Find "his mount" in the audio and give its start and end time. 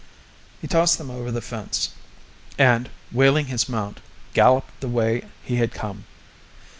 3.53-3.99